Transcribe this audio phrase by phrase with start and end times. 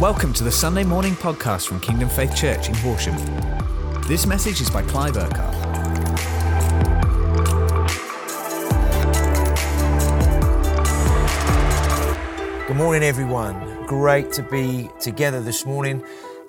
[0.00, 3.16] Welcome to the Sunday morning podcast from Kingdom Faith Church in Horsham.
[4.06, 5.56] This message is by Clive Urquhart.
[12.68, 13.86] Good morning, everyone.
[13.86, 16.04] Great to be together this morning.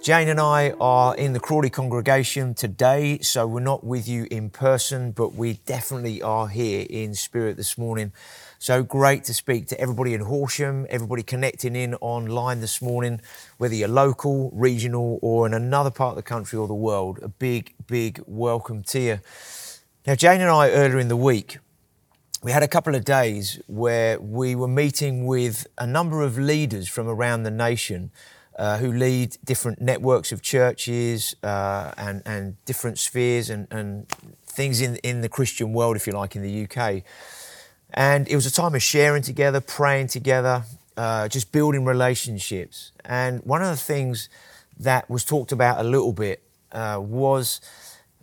[0.09, 4.49] Jane and I are in the Crawley congregation today, so we're not with you in
[4.49, 8.11] person, but we definitely are here in spirit this morning.
[8.57, 13.21] So great to speak to everybody in Horsham, everybody connecting in online this morning,
[13.59, 17.19] whether you're local, regional, or in another part of the country or the world.
[17.21, 19.19] A big, big welcome to you.
[20.07, 21.59] Now, Jane and I, earlier in the week,
[22.41, 26.87] we had a couple of days where we were meeting with a number of leaders
[26.87, 28.09] from around the nation
[28.59, 34.05] uh, who lead different networks of churches uh, and, and different spheres and, and
[34.45, 37.03] things in, in the Christian world, if you like, in the UK.
[37.93, 40.63] And it was a time of sharing together, praying together,
[40.97, 42.91] uh, just building relationships.
[43.05, 44.27] And one of the things
[44.77, 47.61] that was talked about a little bit uh, was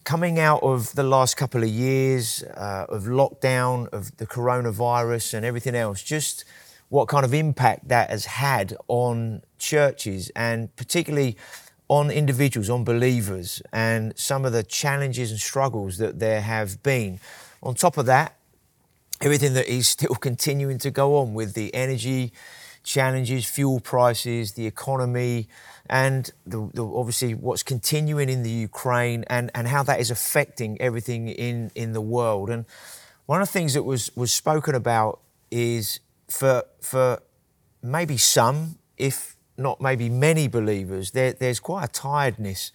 [0.04, 5.46] coming out of the last couple of years uh, of lockdown, of the coronavirus, and
[5.46, 6.44] everything else, just
[6.88, 11.36] what kind of impact that has had on churches and particularly
[11.88, 17.20] on individuals, on believers, and some of the challenges and struggles that there have been.
[17.62, 18.36] On top of that,
[19.20, 22.32] everything that is still continuing to go on with the energy
[22.86, 25.48] challenges, fuel prices, the economy,
[25.90, 30.80] and the, the, obviously what's continuing in the Ukraine and, and how that is affecting
[30.80, 32.48] everything in, in the world.
[32.48, 32.64] And
[33.26, 35.18] one of the things that was, was spoken about
[35.50, 37.22] is for, for
[37.82, 42.72] maybe some, if not maybe many believers, there, there's quite a tiredness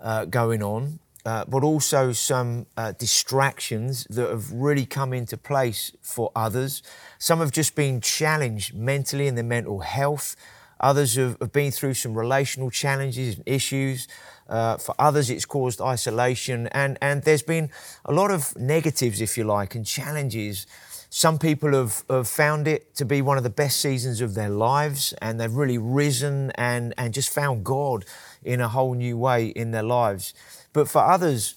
[0.00, 5.92] uh, going on uh, but also some uh, distractions that have really come into place
[6.00, 6.82] for others.
[7.18, 10.36] Some have just been challenged mentally in their mental health.
[10.80, 14.08] Others have, have been through some relational challenges and issues.
[14.48, 16.68] Uh, for others, it's caused isolation.
[16.68, 17.68] And, and there's been
[18.06, 20.66] a lot of negatives, if you like, and challenges.
[21.10, 24.50] Some people have, have found it to be one of the best seasons of their
[24.50, 28.04] lives, and they've really risen and, and just found God
[28.44, 30.34] in a whole new way in their lives.
[30.72, 31.54] But for others,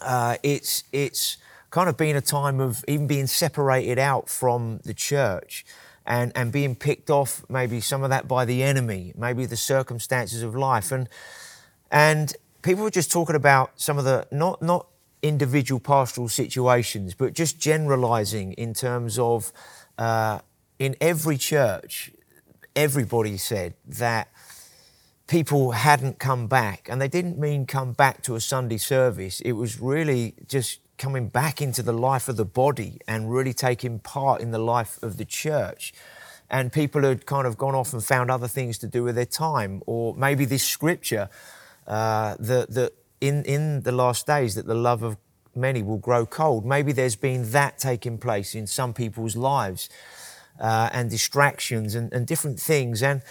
[0.00, 1.36] uh, it's it's
[1.70, 5.64] kind of been a time of even being separated out from the church
[6.06, 10.42] and, and being picked off, maybe some of that by the enemy, maybe the circumstances
[10.42, 10.92] of life.
[10.92, 11.08] And
[11.90, 14.86] and people were just talking about some of the not not
[15.26, 19.52] individual pastoral situations, but just generalizing in terms of
[19.98, 20.40] uh,
[20.78, 22.12] in every church,
[22.74, 24.28] everybody said that
[25.26, 26.88] people hadn't come back.
[26.88, 31.28] And they didn't mean come back to a Sunday service, it was really just coming
[31.28, 35.18] back into the life of the body and really taking part in the life of
[35.18, 35.92] the church.
[36.48, 39.26] And people had kind of gone off and found other things to do with their
[39.26, 41.28] time, or maybe this scripture
[41.86, 45.16] uh, that, that in, in the last days that the love of
[45.54, 46.64] many will grow cold.
[46.64, 49.88] Maybe there's been that taking place in some people's lives
[50.60, 53.02] uh, and distractions and, and different things.
[53.02, 53.22] And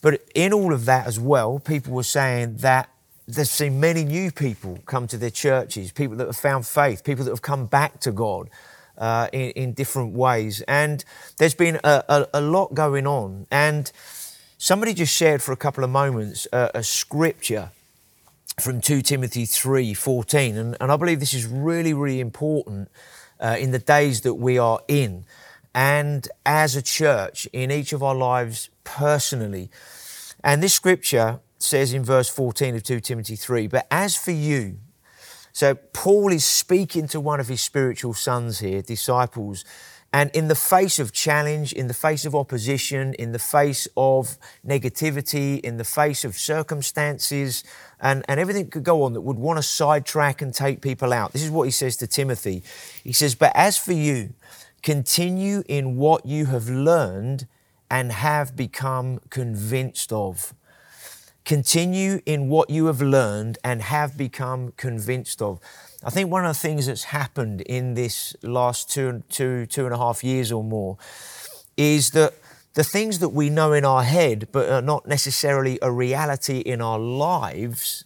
[0.00, 2.88] but in all of that as well, people were saying that
[3.26, 7.24] they've seen many new people come to their churches, people that have found faith, people
[7.24, 8.48] that have come back to God
[8.96, 10.62] uh, in, in, different ways.
[10.62, 11.04] And
[11.36, 13.46] there's been a, a, a, lot going on.
[13.50, 13.90] And
[14.56, 17.70] somebody just shared for a couple of moments a, a scripture
[18.60, 20.56] from 2 Timothy 3 14.
[20.56, 22.90] And, and, I believe this is really, really important
[23.40, 25.24] uh, in the days that we are in
[25.74, 29.70] and as a church in each of our lives personally.
[30.42, 34.78] And this scripture says in verse 14 of 2 Timothy 3 But as for you,
[35.52, 39.64] so Paul is speaking to one of his spiritual sons here, disciples,
[40.12, 44.38] and in the face of challenge, in the face of opposition, in the face of
[44.66, 47.62] negativity, in the face of circumstances,
[48.00, 51.32] and, and everything could go on that would want to sidetrack and take people out.
[51.32, 52.62] This is what he says to Timothy.
[53.04, 54.32] He says, But as for you,
[54.82, 57.46] continue in what you have learned
[57.90, 60.54] and have become convinced of.
[61.44, 65.60] Continue in what you have learned and have become convinced of.
[66.04, 69.94] I think one of the things that's happened in this last two, two, two and
[69.94, 70.96] a half years or more
[71.76, 72.34] is that
[72.74, 76.80] the things that we know in our head but are not necessarily a reality in
[76.80, 78.04] our lives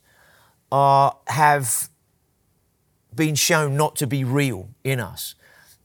[0.70, 1.90] are, have
[3.14, 5.34] been shown not to be real in us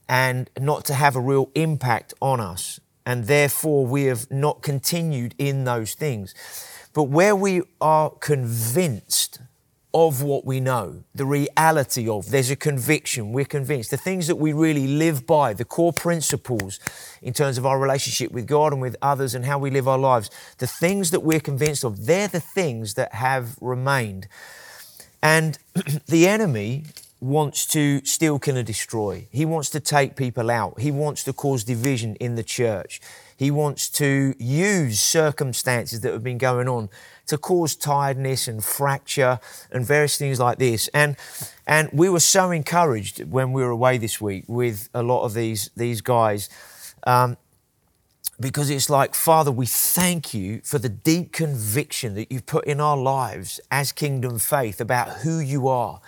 [0.07, 5.35] and not to have a real impact on us and therefore we have not continued
[5.37, 6.33] in those things.
[6.93, 9.39] But where we are convinced
[9.93, 12.29] of what we know, the reality of.
[12.29, 13.89] There's a conviction, we're convinced.
[13.89, 16.79] The things that we really live by, the core principles
[17.21, 19.97] in terms of our relationship with God and with others and how we live our
[19.97, 24.27] lives, the things that we're convinced of, they're the things that have remained.
[25.23, 25.57] And
[26.07, 26.83] the enemy
[27.19, 29.27] wants to steal, kill, and destroy.
[29.31, 30.79] He wants to take people out.
[30.79, 33.01] He wants to cause division in the church.
[33.35, 36.89] He wants to use circumstances that have been going on
[37.27, 39.39] to cause tiredness and fracture
[39.71, 40.87] and various things like this.
[40.89, 41.15] And
[41.65, 45.33] and we were so encouraged when we were away this week with a lot of
[45.33, 46.49] these these guys.
[47.05, 47.37] Um,
[48.39, 52.79] because it's like, Father, we thank you for the deep conviction that you've put in
[52.79, 55.99] our lives as kingdom faith about who you are,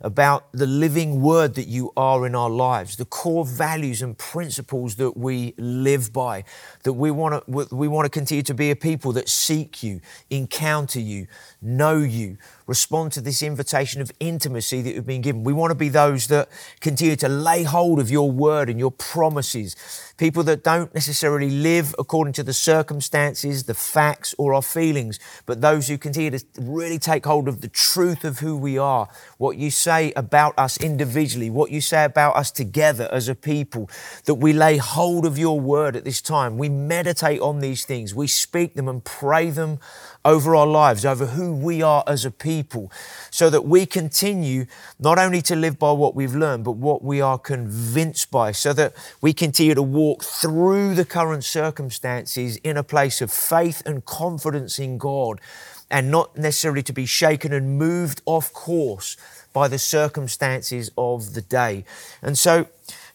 [0.00, 4.96] about the living word that you are in our lives, the core values and principles
[4.96, 6.44] that we live by,
[6.82, 10.00] that we want to, we want to continue to be a people that seek you,
[10.30, 11.26] encounter you,
[11.60, 15.44] know you, respond to this invitation of intimacy that you've been given.
[15.44, 16.48] We want to be those that
[16.80, 19.76] continue to lay hold of your word and your promises.
[20.16, 25.60] People that don't necessarily live according to the circumstances, the facts, or our feelings, but
[25.60, 29.08] those who continue to really take hold of the truth of who we are,
[29.38, 33.88] what you say about us individually, what you say about us together as a people,
[34.24, 36.58] that we lay hold of your word at this time.
[36.58, 39.78] We meditate on these things, we speak them and pray them
[40.26, 42.90] over our lives, over who we are as a people,
[43.30, 44.66] so that we continue
[44.98, 48.72] not only to live by what we've learned, but what we are convinced by, so
[48.72, 54.04] that we continue to walk through the current circumstances in a place of faith and
[54.04, 55.40] confidence in God,
[55.92, 59.16] and not necessarily to be shaken and moved off course
[59.52, 61.84] by the circumstances of the day.
[62.20, 62.66] And so,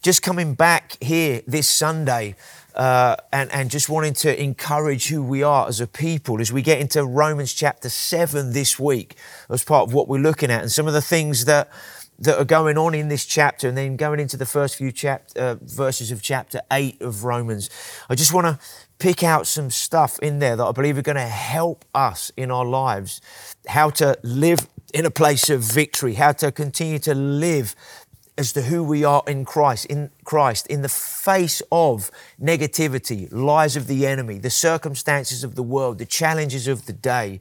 [0.02, 2.36] just coming back here this Sunday,
[2.76, 6.62] uh, and, and just wanting to encourage who we are as a people as we
[6.62, 9.16] get into Romans chapter 7 this week
[9.50, 11.70] as part of what we're looking at and some of the things that
[12.20, 15.30] that are going on in this chapter and then going into the first few chap-
[15.36, 17.68] uh, verses of chapter 8 of Romans.
[18.10, 18.60] I just want to
[19.00, 22.52] pick out some stuff in there that I believe are going to help us in
[22.52, 23.22] our lives,
[23.68, 27.76] how to live in a place of victory, how to continue to live
[28.38, 32.10] as to who we are in Christ, in Christ, in the face of
[32.42, 37.40] negativity, lies of the enemy, the circumstances of the world, the challenges of the day.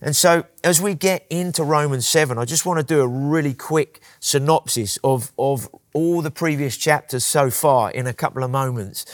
[0.00, 3.52] And so, as we get into Romans 7, I just want to do a really
[3.52, 9.04] quick synopsis of, of all the previous chapters so far in a couple of moments.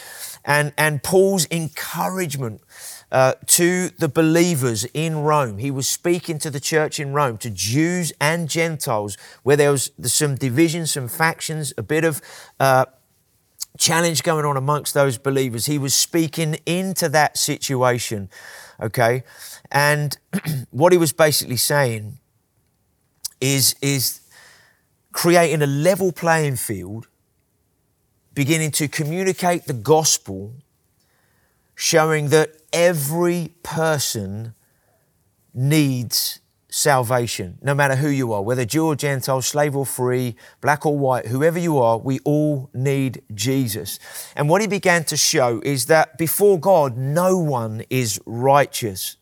[0.44, 2.60] And, and Paul's encouragement
[3.14, 5.58] uh, to the believers in Rome.
[5.58, 9.92] He was speaking to the church in Rome, to Jews and Gentiles, where there was
[10.02, 12.20] some division, some factions, a bit of
[12.58, 12.86] uh,
[13.78, 15.66] challenge going on amongst those believers.
[15.66, 18.30] He was speaking into that situation,
[18.82, 19.22] okay?
[19.70, 20.18] And
[20.72, 22.18] what he was basically saying
[23.40, 24.22] is, is
[25.12, 27.06] creating a level playing field,
[28.34, 30.54] beginning to communicate the gospel,
[31.76, 34.54] showing that every person
[35.54, 40.84] needs salvation, no matter who you are, whether Jew or Gentile, slave or free, black
[40.84, 44.00] or white, whoever you are, we all need Jesus.
[44.34, 49.16] And what he began to show is that before God, no one is righteous.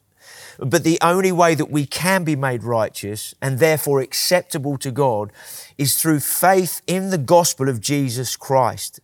[0.58, 5.30] But the only way that we can be made righteous and therefore acceptable to God
[5.76, 9.00] is through faith in the gospel of Jesus Christ.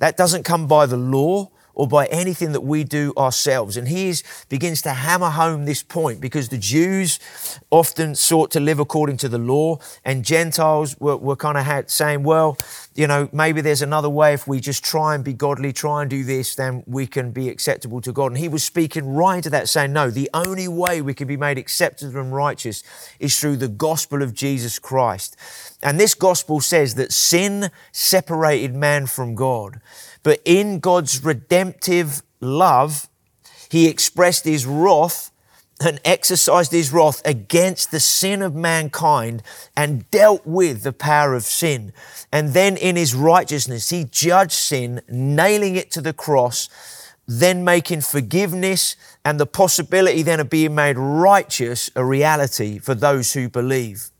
[0.00, 3.76] That doesn't come by the law or by anything that we do ourselves.
[3.76, 4.12] And he
[4.48, 7.20] begins to hammer home this point because the Jews
[7.70, 12.22] often sought to live according to the law, and Gentiles were, were kind of saying,
[12.22, 12.56] well,
[12.94, 16.08] you know, maybe there's another way if we just try and be godly, try and
[16.08, 18.28] do this, then we can be acceptable to God.
[18.28, 21.36] And he was speaking right into that, saying, no, the only way we can be
[21.36, 22.82] made acceptable and righteous
[23.20, 25.36] is through the gospel of Jesus Christ.
[25.82, 29.80] And this gospel says that sin separated man from God.
[30.26, 33.08] But in God's redemptive love,
[33.70, 35.30] he expressed his wrath
[35.80, 39.44] and exercised his wrath against the sin of mankind
[39.76, 41.92] and dealt with the power of sin.
[42.32, 46.68] And then in his righteousness, he judged sin, nailing it to the cross,
[47.28, 53.34] then making forgiveness and the possibility then of being made righteous a reality for those
[53.34, 54.10] who believe.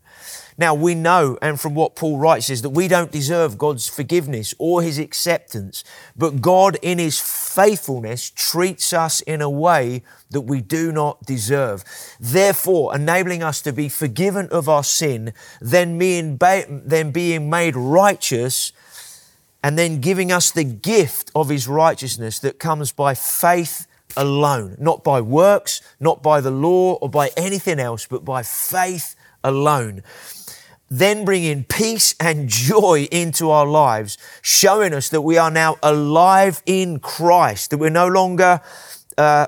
[0.59, 4.55] Now we know, and from what Paul writes, is that we don't deserve God's forgiveness
[4.57, 5.83] or his acceptance,
[6.15, 11.83] but God, in his faithfulness, treats us in a way that we do not deserve.
[12.19, 18.71] Therefore, enabling us to be forgiven of our sin, then being, then being made righteous,
[19.61, 23.85] and then giving us the gift of his righteousness that comes by faith
[24.15, 29.15] alone, not by works, not by the law or by anything else, but by faith
[29.43, 30.01] alone
[30.89, 36.61] then bringing peace and joy into our lives, showing us that we are now alive
[36.65, 38.61] in Christ, that we're no longer
[39.17, 39.47] uh,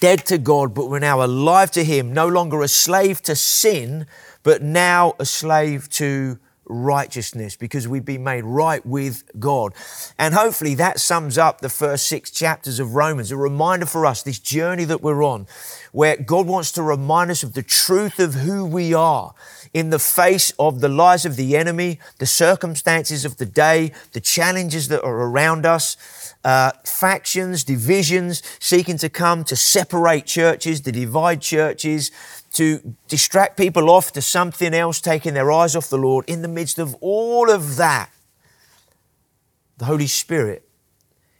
[0.00, 4.06] dead to God, but we're now alive to Him, no longer a slave to sin,
[4.42, 9.72] but now a slave to righteousness because we've been made right with God.
[10.18, 14.22] And hopefully that sums up the first six chapters of Romans, a reminder for us,
[14.22, 15.46] this journey that we're on,
[15.92, 19.34] where God wants to remind us of the truth of who we are
[19.72, 24.20] in the face of the lies of the enemy, the circumstances of the day, the
[24.20, 25.96] challenges that are around us
[26.46, 32.12] uh, factions, divisions seeking to come to separate churches, to divide churches,
[32.56, 36.24] to distract people off to something else, taking their eyes off the Lord.
[36.28, 38.10] In the midst of all of that,
[39.78, 40.66] the Holy Spirit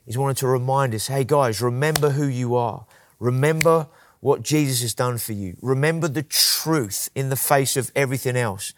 [0.07, 2.87] is wanting to remind us hey, guys, remember who you are.
[3.19, 3.89] Remember
[4.21, 5.57] what Jesus has done for you.
[5.63, 8.73] Remember the truth in the face of everything else.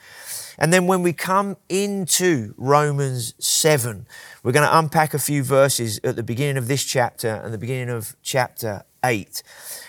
[0.59, 4.07] And then when we come into Romans 7,
[4.43, 7.59] we're going to unpack a few verses at the beginning of this chapter and the
[7.59, 9.43] beginning of chapter 8.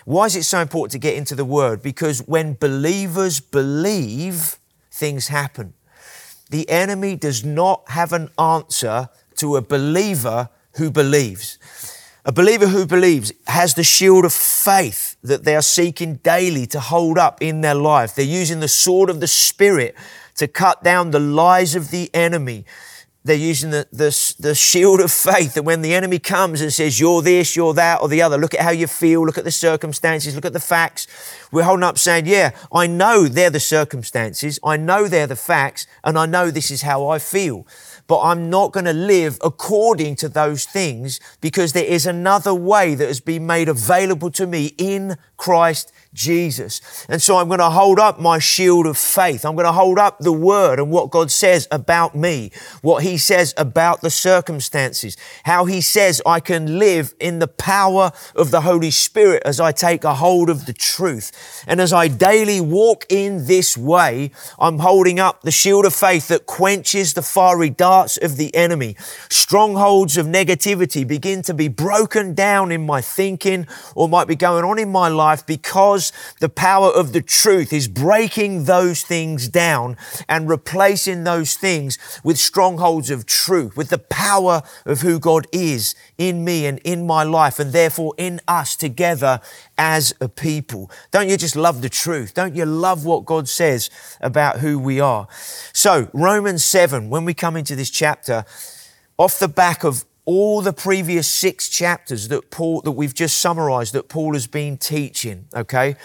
[0.06, 1.82] Why is it so important to get into the word?
[1.82, 4.58] Because when believers believe,
[4.92, 5.74] things happen.
[6.50, 11.58] The enemy does not have an answer to a believer who believes.
[12.26, 16.80] A believer who believes has the shield of faith that they are seeking daily to
[16.80, 18.14] hold up in their life.
[18.14, 19.96] They're using the sword of the Spirit
[20.36, 22.66] to cut down the lies of the enemy.
[23.30, 27.00] They're using the, the, the shield of faith that when the enemy comes and says,
[27.00, 29.52] you're this, you're that, or the other, look at how you feel, look at the
[29.52, 31.06] circumstances, look at the facts.
[31.52, 35.86] We're holding up saying, yeah, I know they're the circumstances, I know they're the facts,
[36.04, 37.68] and I know this is how I feel
[38.10, 42.96] but I'm not going to live according to those things because there is another way
[42.96, 47.06] that has been made available to me in Christ Jesus.
[47.08, 49.46] And so I'm going to hold up my shield of faith.
[49.46, 52.52] I'm going to hold up the word and what God says about me,
[52.82, 58.12] what he says about the circumstances, how he says I can live in the power
[58.36, 61.64] of the Holy Spirit as I take a hold of the truth.
[61.68, 66.28] And as I daily walk in this way, I'm holding up the shield of faith
[66.30, 68.96] that quenches the fiery darts of the enemy.
[69.30, 74.66] Strongholds of negativity begin to be broken down in my thinking or might be going
[74.66, 79.50] on in my life because because the power of the truth is breaking those things
[79.50, 79.98] down
[80.30, 85.96] and replacing those things with strongholds of truth, with the power of who God is
[86.18, 89.42] in me and in my life, and therefore in us together
[89.78, 90.90] as a people.
[91.12, 92.34] Don't you just love the truth?
[92.34, 93.90] Don't you love what God says
[94.22, 95.28] about who we are?
[95.74, 98.46] So, Romans 7, when we come into this chapter,
[99.18, 103.94] off the back of all the previous six chapters that Paul, that we've just summarized,
[103.94, 105.96] that Paul has been teaching, okay?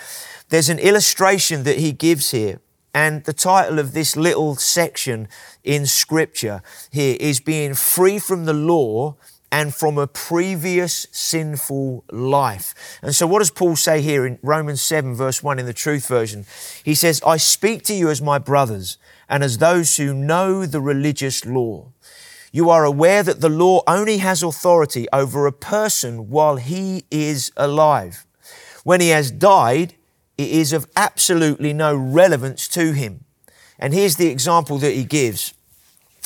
[0.48, 2.60] There's an illustration that he gives here.
[2.94, 5.26] And the title of this little section
[5.64, 9.16] in scripture here is being free from the law
[9.50, 12.98] and from a previous sinful life.
[13.02, 16.08] And so, what does Paul say here in Romans 7, verse 1 in the Truth
[16.08, 16.44] Version?
[16.84, 20.80] He says, I speak to you as my brothers and as those who know the
[20.80, 21.92] religious law
[22.54, 27.50] you are aware that the law only has authority over a person while he is
[27.56, 28.24] alive.
[28.84, 29.94] When he has died,
[30.38, 33.24] it is of absolutely no relevance to him.
[33.76, 35.52] And here's the example that he gives.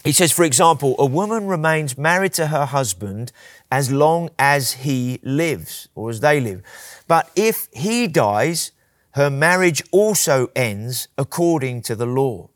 [0.04, 3.32] He says, for example, a woman remains married to her husband
[3.72, 6.60] as long as he lives or as they live.
[7.06, 8.72] But if he dies,
[9.12, 12.50] her marriage also ends according to the law.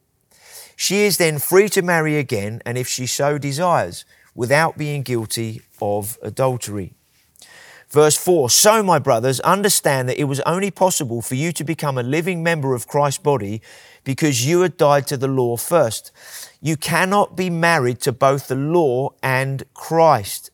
[0.77, 5.63] She is then free to marry again, and if she so desires, without being guilty
[5.81, 6.95] of adultery.
[7.93, 11.99] Verse 4 So, my brothers, understand that it was only possible for you to become
[11.99, 13.61] a living member of Christ's body
[14.03, 16.11] because you had died to the law first.
[16.63, 20.51] You cannot be married to both the law and Christ.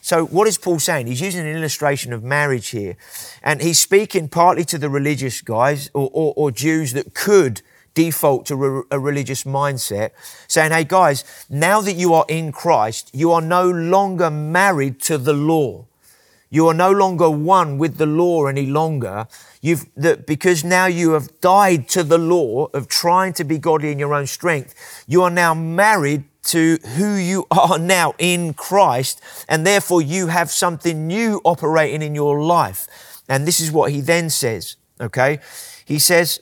[0.00, 1.08] So, what is Paul saying?
[1.08, 2.96] He's using an illustration of marriage here.
[3.42, 7.62] And he's speaking partly to the religious guys or, or, or Jews that could
[7.94, 10.10] default to a religious mindset,
[10.48, 15.18] saying, hey guys, now that you are in Christ, you are no longer married to
[15.18, 15.86] the law.
[16.50, 19.26] You are no longer one with the law any longer.
[19.62, 23.90] You've, that because now you have died to the law of trying to be godly
[23.90, 24.74] in your own strength,
[25.08, 30.50] you are now married to who you are now in Christ, and therefore you have
[30.50, 32.86] something new operating in your life.
[33.28, 35.38] And this is what he then says, okay?
[35.86, 36.40] He says,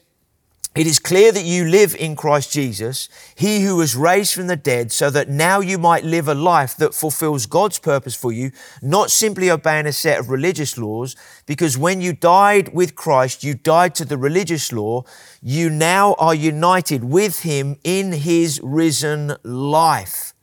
[0.73, 4.55] it is clear that you live in Christ Jesus, He who was raised from the
[4.55, 8.51] dead, so that now you might live a life that fulfills God's purpose for you,
[8.81, 11.13] not simply obeying a set of religious laws,
[11.45, 15.03] because when you died with Christ, you died to the religious law.
[15.41, 20.33] You now are united with Him in His risen life.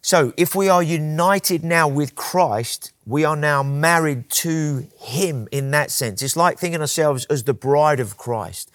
[0.00, 5.70] So if we are united now with Christ, we are now married to Him in
[5.72, 6.22] that sense.
[6.22, 8.70] It's like thinking ourselves as the bride of Christ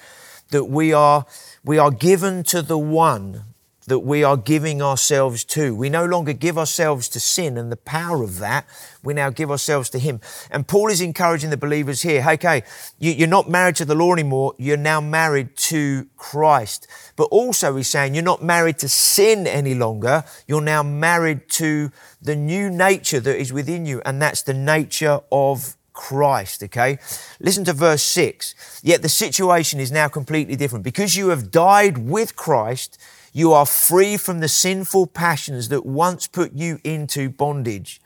[0.52, 1.26] that we are,
[1.64, 3.46] we are given to the one
[3.88, 5.76] that we are giving ourselves to.
[5.76, 8.66] We no longer give ourselves to sin and the power of that.
[9.04, 10.22] We now give ourselves to Him.
[10.52, 12.64] And Paul is encouraging the believers here okay,
[13.00, 16.88] you, are not married to the law anymore, you're now married to Christ.
[17.16, 21.92] But also, he's saying you're not married to sin any longer, you're now married to
[22.22, 26.98] the new nature that is within you, and that's the nature of Christ, okay?
[27.40, 28.82] Listen to verse 6.
[28.84, 30.84] Yet the situation is now completely different.
[30.84, 32.98] Because you have died with Christ,
[33.34, 38.02] you are free from the sinful passions that once put you into bondage.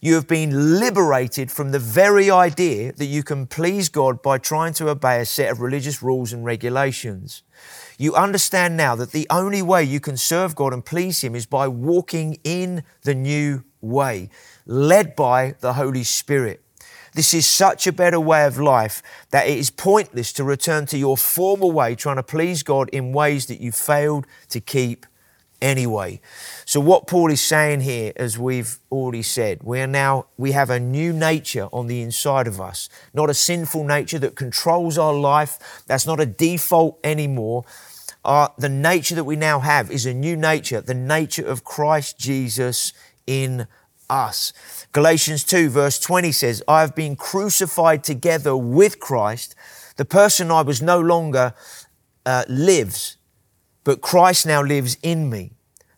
[0.00, 4.72] You have been liberated from the very idea that you can please God by trying
[4.74, 7.42] to obey a set of religious rules and regulations.
[7.98, 11.46] You understand now that the only way you can serve God and please Him is
[11.46, 14.30] by walking in the new way,
[14.66, 16.62] led by the Holy Spirit.
[17.14, 20.98] This is such a better way of life that it is pointless to return to
[20.98, 25.06] your former way, trying to please God in ways that you failed to keep
[25.60, 26.20] anyway.
[26.64, 30.70] So what Paul is saying here, as we've already said, we are now, we have
[30.70, 35.14] a new nature on the inside of us, not a sinful nature that controls our
[35.14, 35.82] life.
[35.88, 37.64] That's not a default anymore.
[38.24, 42.92] The nature that we now have is a new nature, the nature of Christ Jesus
[43.26, 43.66] in
[44.10, 44.52] us.
[44.92, 49.54] Galatians 2, verse 20 says, I have been crucified together with Christ.
[49.96, 51.54] The person I was no longer
[52.24, 53.16] uh, lives,
[53.84, 55.52] but Christ now lives in me.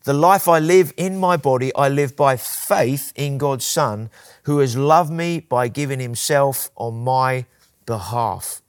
[0.05, 4.09] The life I live in my body, I live by faith in God's Son,
[4.45, 7.45] who has loved me by giving himself on my
[7.85, 8.63] behalf.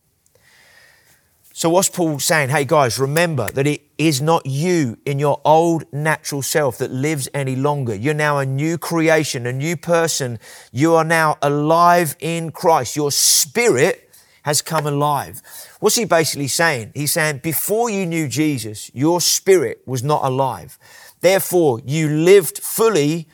[1.62, 2.50] So, what's Paul saying?
[2.50, 7.30] Hey, guys, remember that it is not you in your old natural self that lives
[7.36, 7.94] any longer.
[7.94, 10.40] You're now a new creation, a new person.
[10.72, 12.96] You are now alive in Christ.
[12.96, 14.10] Your spirit
[14.42, 15.44] has come alive.
[15.80, 16.94] What's he basically saying?
[16.96, 20.80] He's saying, before you knew Jesus, your spirit was not alive.
[21.20, 23.28] Therefore, you lived fully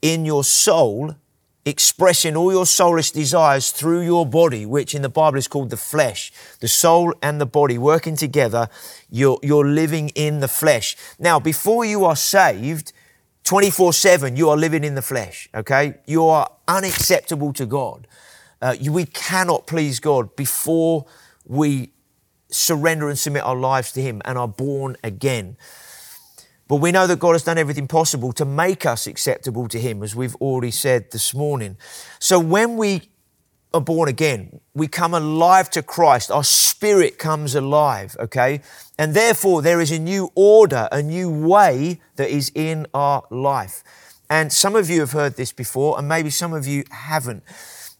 [0.00, 1.16] in your soul
[1.66, 5.76] expressing all your soulish desires through your body, which in the Bible is called the
[5.76, 6.32] flesh.
[6.60, 8.68] The soul and the body working together,
[9.10, 10.96] you're, you're living in the flesh.
[11.18, 12.92] Now, before you are saved,
[13.44, 15.94] 24 7, you are living in the flesh, okay?
[16.06, 18.06] You are unacceptable to God.
[18.60, 21.04] Uh, you, we cannot please God before
[21.46, 21.90] we
[22.50, 25.56] surrender and submit our lives to Him and are born again.
[26.66, 30.02] But we know that God has done everything possible to make us acceptable to Him,
[30.02, 31.76] as we've already said this morning.
[32.18, 33.02] So when we
[33.74, 36.30] are born again, we come alive to Christ.
[36.30, 38.60] Our spirit comes alive, okay?
[38.98, 43.82] And therefore, there is a new order, a new way that is in our life.
[44.30, 47.42] And some of you have heard this before, and maybe some of you haven't.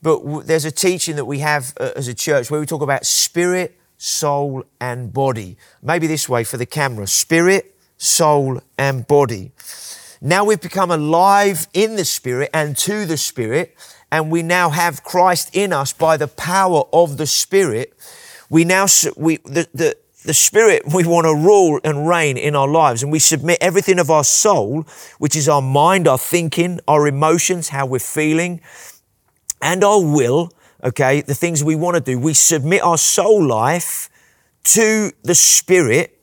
[0.00, 3.05] But there's a teaching that we have uh, as a church where we talk about
[3.05, 5.57] spirit, soul, and body.
[5.83, 9.52] Maybe this way for the camera spirit, soul, and body.
[10.20, 13.76] Now we've become alive in the Spirit and to the Spirit,
[14.11, 17.92] and we now have Christ in us by the power of the Spirit.
[18.48, 22.68] We now, we, the, the, the Spirit, we want to rule and reign in our
[22.68, 24.87] lives, and we submit everything of our soul,
[25.18, 28.61] which is our mind, our thinking, our emotions, how we're feeling,
[29.61, 30.52] and our will,
[30.83, 32.18] okay, the things we want to do.
[32.18, 34.09] We submit our soul life
[34.64, 36.13] to the Spirit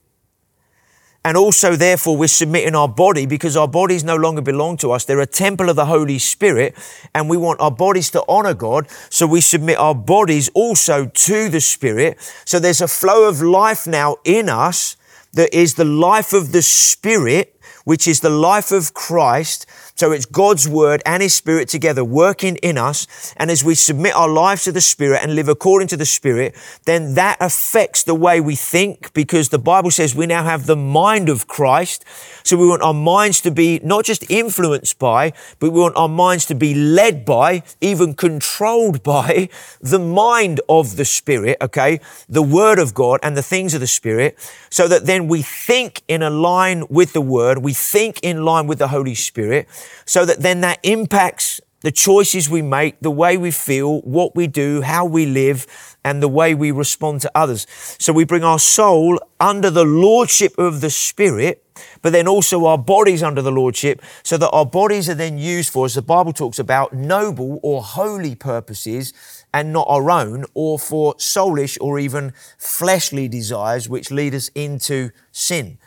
[1.24, 5.06] and also, therefore, we're submitting our body because our bodies no longer belong to us.
[5.06, 6.76] They're a temple of the Holy Spirit,
[7.14, 8.88] and we want our bodies to honor God.
[9.12, 12.18] So we submit our bodies also to the Spirit.
[12.46, 14.98] So there's a flow of life now in us
[15.34, 17.56] that is the life of the Spirit,
[17.86, 19.68] which is the life of Christ
[20.02, 23.36] so it's God's word and his spirit together working in us.
[23.38, 26.56] And as we submit our lives to the spirit and live according to the spirit,
[26.86, 30.76] then that affects the way we think because the Bible says we now have the
[30.76, 32.04] mind of Christ.
[32.44, 36.10] So we want our minds to be not just influenced by, but we want our
[36.10, 39.50] minds to be led by, even controlled by
[39.82, 42.00] the mind of the spirit, okay?
[42.28, 44.36] The word of God and the things of the spirit
[44.72, 47.60] so that then we think in a line with the word.
[47.60, 49.68] We think in line with the Holy Spirit
[50.06, 54.48] so that then that impacts the choices we make, the way we feel, what we
[54.48, 55.66] do, how we live,
[56.04, 57.66] and the way we respond to others.
[58.00, 61.64] So we bring our soul under the lordship of the Spirit,
[62.04, 65.74] but then also our bodies under the lordship, so that our bodies are then used
[65.74, 69.12] for, as the Bible talks about, noble or holy purposes
[69.52, 75.10] and not our own, or for soulish or even fleshly desires which lead us into
[75.32, 75.80] sin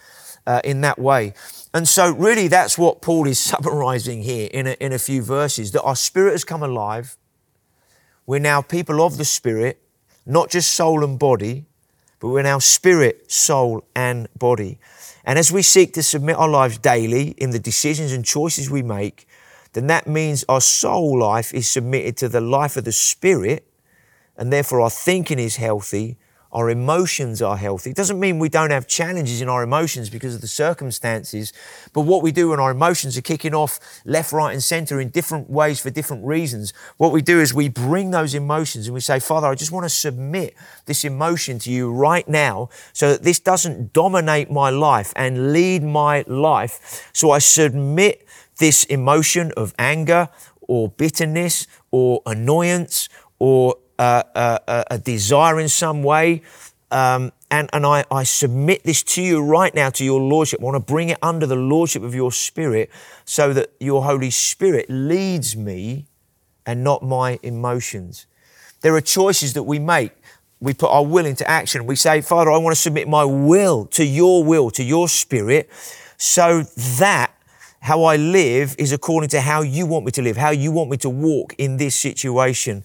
[0.45, 1.35] uh, in that way.
[1.75, 5.73] And so, really, that's what Paul is summarizing here in a, in a few verses
[5.73, 7.17] that our spirit has come alive.
[8.27, 9.81] We're now people of the spirit,
[10.25, 11.67] not just soul and body,
[12.21, 14.79] but we're now spirit, soul, and body.
[15.25, 18.83] And as we seek to submit our lives daily in the decisions and choices we
[18.83, 19.27] make,
[19.73, 23.67] then that means our soul life is submitted to the life of the spirit,
[24.37, 26.17] and therefore our thinking is healthy,
[26.55, 27.90] our emotions are healthy.
[27.90, 31.53] It doesn't mean we don't have challenges in our emotions because of the circumstances,
[31.93, 35.09] but what we do when our emotions are kicking off left, right, and center in
[35.09, 39.01] different ways for different reasons, what we do is we bring those emotions and we
[39.01, 40.55] say, Father, I just want to submit
[40.87, 45.83] this emotion to you right now so that this doesn't dominate my life and lead
[45.83, 47.11] my life.
[47.12, 48.27] So I submit
[48.59, 50.29] this emotion of anger
[50.61, 56.42] or bitterness or annoyance or a, a, desire in some way.
[56.90, 60.61] Um, and, and I, I submit this to you right now, to your Lordship.
[60.61, 62.90] I want to bring it under the Lordship of your Spirit
[63.24, 66.07] so that your Holy Spirit leads me
[66.66, 68.26] and not my emotions.
[68.80, 70.12] There are choices that we make.
[70.61, 71.87] We put our will into action.
[71.87, 75.70] We say, Father, I want to submit my will to your will, to your Spirit,
[76.16, 76.62] so
[76.98, 77.35] that
[77.80, 80.90] how I live is according to how you want me to live, how you want
[80.90, 82.83] me to walk in this situation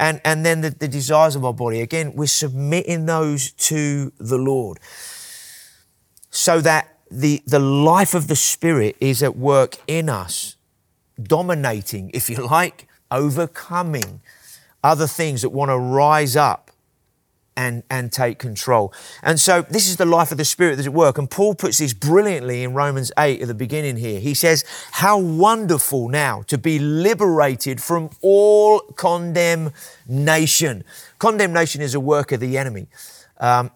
[0.00, 1.82] and, and then the, the desires of our body.
[1.82, 4.78] Again, we're submitting those to the Lord
[6.30, 10.56] so that the, the life of the Spirit is at work in us,
[11.22, 14.22] dominating, if you like, overcoming
[14.82, 16.69] other things that want to rise up
[17.60, 18.90] and, and take control.
[19.22, 21.18] And so this is the life of the Spirit that's at work.
[21.18, 24.18] And Paul puts this brilliantly in Romans 8 at the beginning here.
[24.18, 30.84] He says, How wonderful now to be liberated from all condemnation.
[31.18, 32.86] Condemnation is a work of the enemy.
[33.36, 33.70] Um,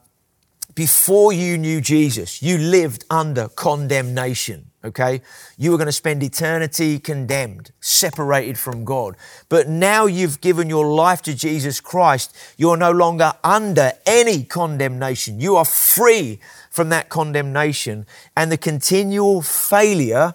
[0.74, 5.22] before you knew Jesus, you lived under condemnation okay?
[5.56, 9.16] You were going to spend eternity condemned, separated from God.
[9.48, 15.40] But now you've given your life to Jesus Christ, you're no longer under any condemnation.
[15.40, 16.38] You are free
[16.70, 20.34] from that condemnation and the continual failure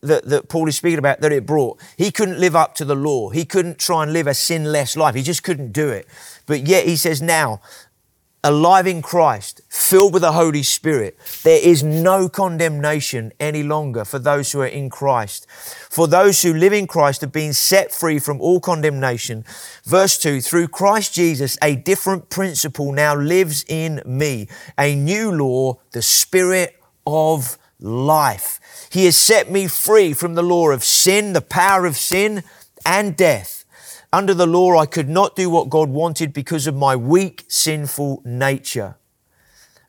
[0.00, 1.80] that, that Paul is speaking about that it brought.
[1.96, 3.30] He couldn't live up to the law.
[3.30, 5.14] He couldn't try and live a sinless life.
[5.14, 6.06] He just couldn't do it.
[6.46, 7.60] But yet he says now,
[8.44, 14.18] alive in Christ, filled with the Holy Spirit, there is no condemnation any longer for
[14.18, 15.46] those who are in Christ.
[15.50, 19.44] For those who live in Christ have been set free from all condemnation.
[19.84, 24.48] Verse 2 Through Christ Jesus, a different principle now lives in me,
[24.78, 28.60] a new law, the Spirit of life.
[28.90, 32.44] He has set me free from the law of sin, the power of sin
[32.84, 33.57] and death.
[34.10, 38.22] Under the law, I could not do what God wanted because of my weak, sinful
[38.24, 38.96] nature.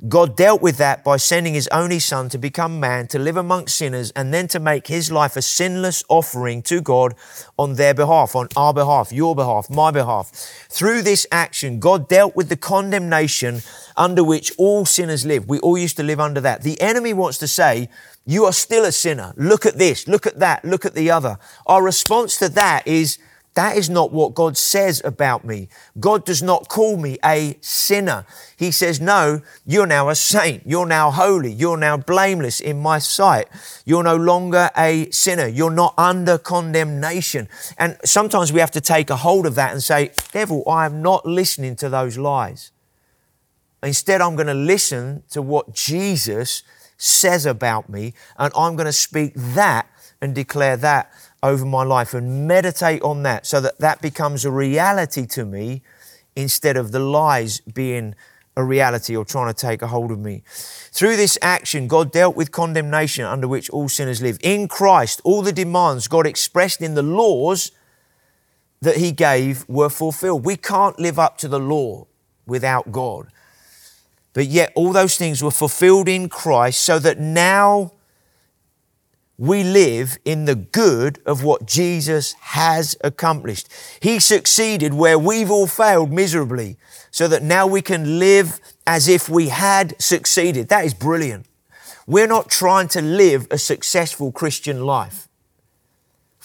[0.08, 3.78] God dealt with that by sending his only son to become man, to live amongst
[3.78, 7.16] sinners, and then to make his life a sinless offering to God
[7.58, 10.32] on their behalf, on our behalf, your behalf, my behalf.
[10.70, 13.62] Through this action, God dealt with the condemnation
[13.96, 15.48] under which all sinners live.
[15.48, 16.64] We all used to live under that.
[16.64, 17.90] The enemy wants to say,
[18.26, 19.34] you are still a sinner.
[19.36, 21.38] Look at this, look at that, look at the other.
[21.66, 23.18] Our response to that is,
[23.56, 25.68] that is not what God says about me.
[26.00, 28.26] God does not call me a sinner.
[28.56, 30.64] He says, No, you're now a saint.
[30.66, 31.52] You're now holy.
[31.52, 33.48] You're now blameless in my sight.
[33.86, 35.48] You're no longer a sinner.
[35.48, 37.50] You're not under condemnation.
[37.78, 41.02] And sometimes we have to take a hold of that and say, Devil, I am
[41.02, 42.72] not listening to those lies.
[43.82, 46.64] Instead, I'm going to listen to what Jesus
[46.98, 49.88] says about me, and I'm going to speak that
[50.22, 54.52] and declare that over my life and meditate on that so that that becomes a
[54.52, 55.82] reality to me
[56.36, 58.16] instead of the lies being
[58.58, 60.44] a reality or trying to take a hold of me.
[60.92, 64.38] Through this action, God dealt with condemnation under which all sinners live.
[64.42, 67.72] In Christ, all the demands God expressed in the laws
[68.82, 70.46] that He gave were fulfilled.
[70.46, 72.08] We can't live up to the law
[72.46, 73.28] without God.
[74.34, 77.94] But yet, all those things were fulfilled in Christ so that now
[79.40, 83.70] we live in the good of what Jesus has accomplished.
[84.02, 86.78] He succeeded where we've all failed miserably,
[87.10, 90.68] so that now we can live as if we had succeeded.
[90.68, 91.46] That is brilliant.
[92.06, 95.30] We're not trying to live a successful Christian life.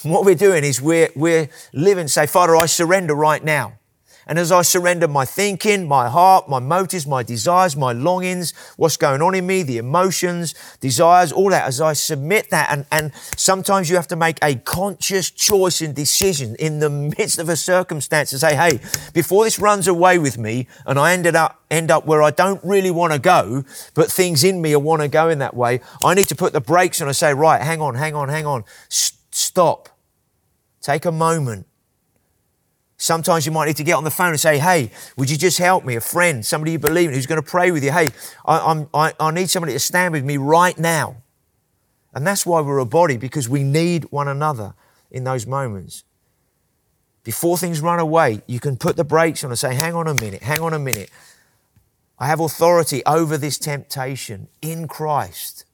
[0.04, 3.78] What we're doing is we're, we're living, say, Father, I surrender right now.
[4.26, 8.96] And as I surrender my thinking, my heart, my motives, my desires, my longings, what's
[8.96, 13.12] going on in me, the emotions, desires, all that, as I submit that, and, and
[13.37, 17.56] sometimes you have to make a conscious choice and decision in the midst of a
[17.56, 18.80] circumstance to say, hey,
[19.12, 22.62] before this runs away with me and I ended up end up where I don't
[22.62, 26.14] really want to go, but things in me want to go in that way, I
[26.14, 28.64] need to put the brakes on and say, right, hang on, hang on, hang on,
[28.90, 29.88] S- stop.
[30.80, 31.66] Take a moment
[33.04, 35.58] Sometimes you might need to get on the phone and say, Hey, would you just
[35.58, 35.94] help me?
[35.94, 37.92] A friend, somebody you believe in who's going to pray with you.
[37.92, 38.08] Hey,
[38.46, 41.16] I, I, I need somebody to stand with me right now.
[42.14, 44.72] And that's why we're a body, because we need one another
[45.10, 46.04] in those moments.
[47.24, 50.14] Before things run away, you can put the brakes on and say, Hang on a
[50.14, 51.10] minute, hang on a minute.
[52.18, 55.66] I have authority over this temptation in Christ.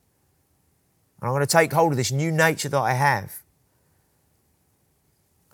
[1.20, 3.40] And I'm going to take hold of this new nature that I have.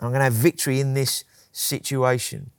[0.01, 1.23] I'm going to have victory in this
[1.57, 2.51] situation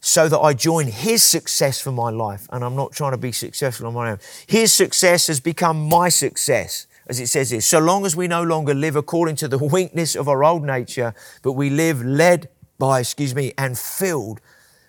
[0.00, 2.48] so that I join his success for my life.
[2.50, 4.18] And I'm not trying to be successful on my own.
[4.46, 7.60] His success has become my success, as it says here.
[7.60, 11.14] So long as we no longer live according to the weakness of our old nature,
[11.42, 14.40] but we live led by, excuse me, and filled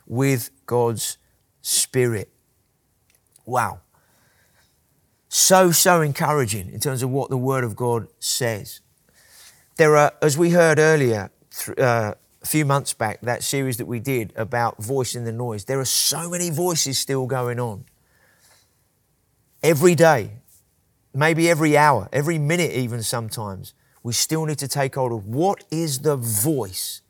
[0.05, 1.17] with God's
[1.61, 2.29] Spirit.
[3.45, 3.81] Wow.
[5.27, 8.81] So, so encouraging in terms of what the Word of God says.
[9.77, 11.31] There are, as we heard earlier,
[11.77, 15.65] uh, a few months back, that series that we did about voice in the noise,
[15.65, 17.85] there are so many voices still going on.
[19.61, 20.31] Every day,
[21.13, 23.73] maybe every hour, every minute, even sometimes,
[24.03, 27.01] we still need to take hold of what is the voice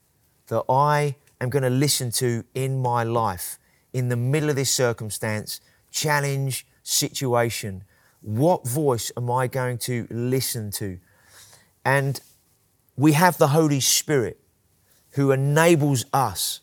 [0.48, 3.60] that I am going to listen to in my life
[3.94, 5.62] in the middle of this circumstance,
[5.92, 7.84] challenge, situation.
[8.22, 11.00] What voice am I going to listen to?
[11.86, 12.20] And
[12.98, 14.40] we have the Holy Spirit
[15.12, 16.62] who enables us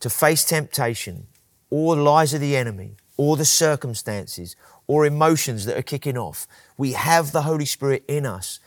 [0.00, 1.26] to face temptation
[1.70, 6.46] or lies of the enemy or the circumstances or emotions that are kicking off.
[6.76, 8.60] We have the Holy Spirit in us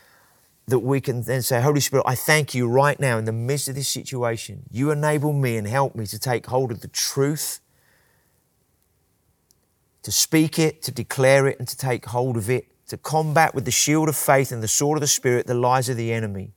[0.66, 3.68] that we can then say, Holy Spirit, I thank you right now in the midst
[3.68, 4.64] of this situation.
[4.70, 7.60] You enable me and help me to take hold of the truth,
[10.02, 13.64] to speak it, to declare it, and to take hold of it, to combat with
[13.64, 16.52] the shield of faith and the sword of the Spirit the lies of the enemy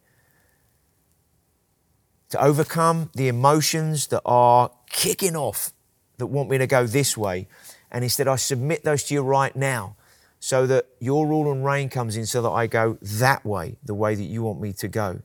[2.32, 5.74] to overcome the emotions that are kicking off
[6.17, 7.48] that want me to go this way.
[7.91, 9.96] And instead, I submit those to you right now
[10.39, 13.94] so that your rule and reign comes in so that I go that way, the
[13.94, 15.22] way that you want me to go.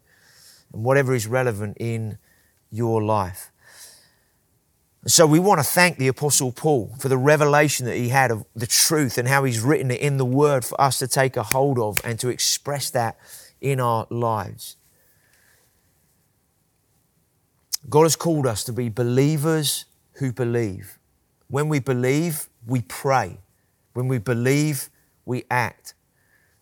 [0.73, 2.19] And whatever is relevant in
[2.71, 3.51] your life.
[5.07, 8.45] So we want to thank the Apostle Paul for the revelation that he had of
[8.57, 11.45] the truth and how he's written it in the Word for us to take a
[11.45, 13.17] hold of and to express that
[13.61, 14.77] in our lives.
[17.89, 20.99] God has called us to be believers who believe.
[21.49, 23.39] When we believe, we pray.
[23.93, 24.91] When we believe,
[25.25, 25.95] we act.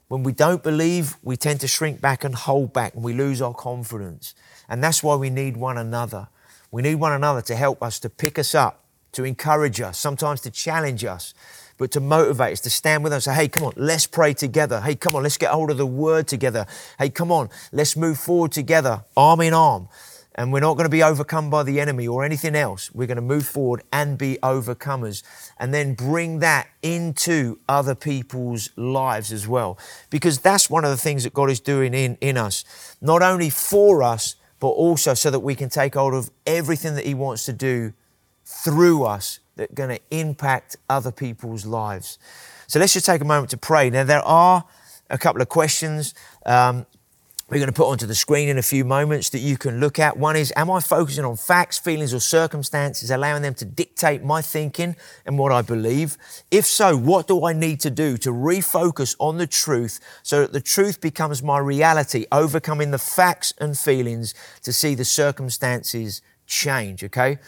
[0.08, 3.40] When we don't believe, we tend to shrink back and hold back and we lose
[3.40, 4.34] our confidence.
[4.68, 6.28] And that's why we need one another.
[6.70, 10.42] We need one another to help us, to pick us up, to encourage us, sometimes
[10.42, 11.32] to challenge us,
[11.78, 13.24] but to motivate us, to stand with us.
[13.24, 14.82] Say, hey, come on, let's pray together.
[14.82, 16.66] Hey, come on, let's get hold of the word together.
[16.98, 19.88] Hey, come on, let's move forward together, arm in arm
[20.34, 22.92] and we're not going to be overcome by the enemy or anything else.
[22.92, 25.22] We're going to move forward and be overcomers
[25.58, 29.78] and then bring that into other people's lives as well.
[30.10, 32.64] Because that's one of the things that God is doing in, in us,
[33.00, 37.06] not only for us, but also so that we can take hold of everything that
[37.06, 37.92] He wants to do
[38.44, 42.18] through us that's going to impact other people's lives.
[42.66, 43.88] So let's just take a moment to pray.
[43.90, 44.64] Now, there are
[45.10, 46.14] a couple of questions.
[46.44, 46.86] Um,
[47.48, 49.98] we're going to put onto the screen in a few moments that you can look
[49.98, 50.16] at.
[50.16, 54.40] One is, am I focusing on facts, feelings, or circumstances, allowing them to dictate my
[54.40, 56.16] thinking and what I believe?
[56.50, 60.54] If so, what do I need to do to refocus on the truth so that
[60.54, 67.04] the truth becomes my reality, overcoming the facts and feelings to see the circumstances change,
[67.04, 67.38] okay?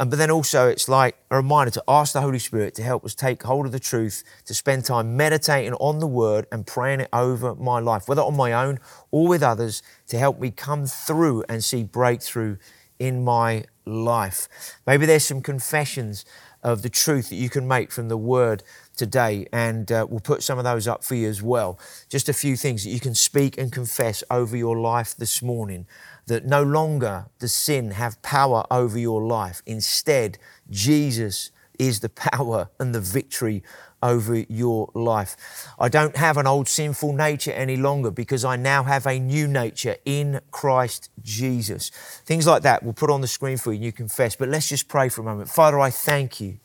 [0.00, 3.04] And, but then also, it's like a reminder to ask the Holy Spirit to help
[3.04, 7.00] us take hold of the truth, to spend time meditating on the Word and praying
[7.00, 8.78] it over my life, whether on my own
[9.10, 12.58] or with others, to help me come through and see breakthrough
[13.00, 14.48] in my life.
[14.86, 16.24] Maybe there's some confessions
[16.62, 18.62] of the truth that you can make from the Word
[18.98, 21.78] today, and uh, we'll put some of those up for you as well.
[22.08, 25.86] Just a few things that you can speak and confess over your life this morning
[26.26, 29.62] that no longer the sin have power over your life.
[29.64, 33.62] Instead, Jesus is the power and the victory
[34.02, 35.36] over your life.
[35.78, 39.48] I don't have an old sinful nature any longer because I now have a new
[39.48, 41.90] nature in Christ Jesus.
[42.24, 44.36] Things like that we'll put on the screen for you and you confess.
[44.36, 45.50] But let's just pray for a moment.
[45.50, 46.60] Father, I thank you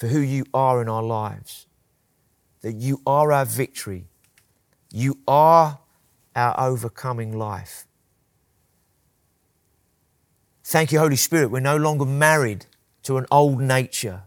[0.00, 1.66] for who you are in our lives,
[2.62, 4.06] that you are our victory,
[4.90, 5.78] you are
[6.34, 7.86] our overcoming life.
[10.64, 11.50] Thank you, Holy Spirit.
[11.50, 12.64] We're no longer married
[13.02, 14.22] to an old nature.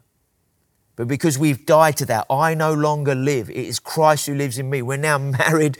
[0.96, 3.50] But because we've died to that, I no longer live.
[3.50, 4.84] It is Christ who lives in me.
[4.84, 5.80] We're now married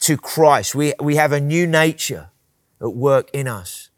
[0.00, 0.74] to Christ.
[0.74, 2.30] We, we have a new nature
[2.80, 3.90] at work in us.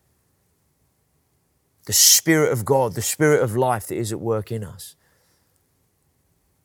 [1.86, 4.96] The Spirit of God, the Spirit of life that is at work in us.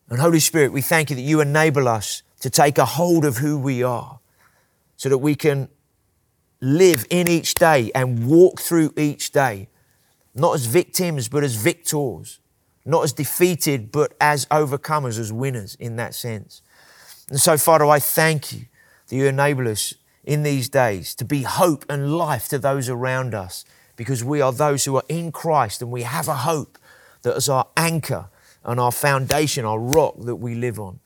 [0.08, 3.38] And Holy Spirit, we thank you that you enable us to take a hold of
[3.38, 4.20] who we are
[4.96, 5.68] so that we can
[6.60, 9.68] live in each day and walk through each day,
[10.34, 12.38] not as victims, but as victors,
[12.84, 16.62] not as defeated, but as overcomers, as winners in that sense.
[17.28, 18.66] And so, Father, I thank you
[19.08, 23.34] that you enable us in these days to be hope and life to those around
[23.34, 23.64] us
[23.96, 26.78] because we are those who are in Christ and we have a hope
[27.22, 28.28] that is our anchor
[28.66, 31.00] and our foundation, our rock that we live on.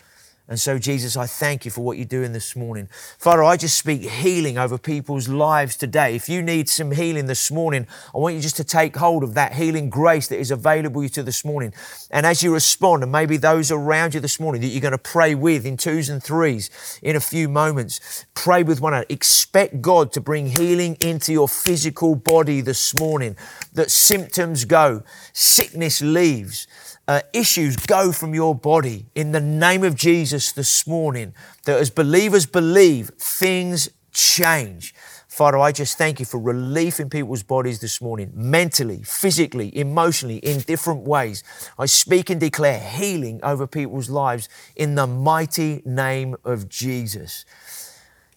[0.48, 2.88] And so, Jesus, I thank you for what you're doing this morning.
[3.18, 6.16] Father, I just speak healing over people's lives today.
[6.16, 9.34] If you need some healing this morning, I want you just to take hold of
[9.34, 11.72] that healing grace that is available to you this morning.
[12.10, 14.98] And as you respond, and maybe those around you this morning that you're going to
[14.98, 19.06] pray with in twos and threes in a few moments, pray with one another.
[19.08, 23.36] Expect God to bring healing into your physical body this morning,
[23.72, 26.66] that symptoms go, sickness leaves
[27.10, 31.34] uh, issues go from your body in the name of Jesus this morning.
[31.64, 34.94] That as believers believe, things change.
[35.26, 40.36] Father, I just thank you for relief in people's bodies this morning, mentally, physically, emotionally,
[40.36, 41.42] in different ways.
[41.76, 47.44] I speak and declare healing over people's lives in the mighty name of Jesus.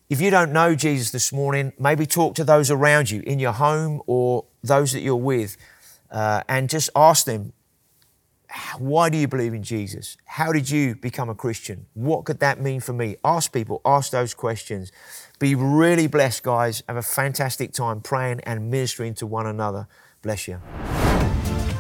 [0.10, 3.54] If you don't know Jesus this morning, maybe talk to those around you in your
[3.54, 5.58] home or those that you're with
[6.10, 7.54] uh, and just ask them,
[8.78, 10.18] why do you believe in Jesus?
[10.26, 11.88] How did you become a Christian?
[11.94, 13.16] What could that mean for me?
[13.24, 14.92] Ask people, ask those questions.
[15.40, 16.84] Be really blessed, guys.
[16.88, 19.88] Have a fantastic time praying and ministering to one another.
[20.22, 20.60] Bless you.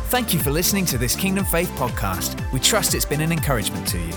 [0.07, 2.51] Thank you for listening to this Kingdom Faith podcast.
[2.51, 4.13] We trust it's been an encouragement to you.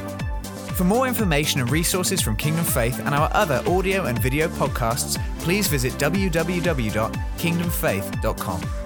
[0.77, 5.19] For more information and resources from Kingdom Faith and our other audio and video podcasts,
[5.41, 8.86] please visit www.kingdomfaith.com.